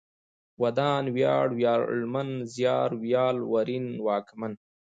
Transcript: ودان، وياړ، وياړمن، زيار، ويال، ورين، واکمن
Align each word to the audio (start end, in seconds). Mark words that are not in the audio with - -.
ودان، 0.61 1.03
وياړ، 1.15 1.45
وياړمن، 1.57 2.29
زيار، 2.53 2.89
ويال، 3.01 3.37
ورين، 3.51 3.85
واکمن 4.05 4.53